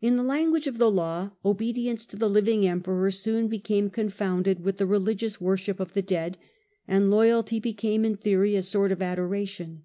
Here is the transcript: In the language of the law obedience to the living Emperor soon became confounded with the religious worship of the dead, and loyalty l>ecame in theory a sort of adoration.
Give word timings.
In 0.00 0.16
the 0.16 0.22
language 0.22 0.66
of 0.66 0.78
the 0.78 0.90
law 0.90 1.32
obedience 1.44 2.06
to 2.06 2.16
the 2.16 2.30
living 2.30 2.66
Emperor 2.66 3.10
soon 3.10 3.46
became 3.46 3.90
confounded 3.90 4.60
with 4.64 4.78
the 4.78 4.86
religious 4.86 5.38
worship 5.38 5.78
of 5.78 5.92
the 5.92 6.00
dead, 6.00 6.38
and 6.88 7.10
loyalty 7.10 7.60
l>ecame 7.60 8.06
in 8.06 8.16
theory 8.16 8.56
a 8.56 8.62
sort 8.62 8.90
of 8.90 9.02
adoration. 9.02 9.82